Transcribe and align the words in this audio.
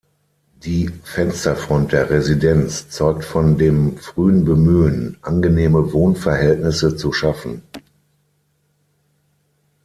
Die 0.55 0.87
Fensterfront 1.03 1.91
der 1.91 2.09
Residenz 2.09 2.89
zeugt 2.89 3.23
von 3.23 3.59
dem 3.59 3.97
frühen 3.99 4.45
Bemühen, 4.45 5.19
angenehme 5.21 5.93
Wohnverhältnisse 5.93 6.95
zu 6.95 7.13
schaffen. 7.13 7.61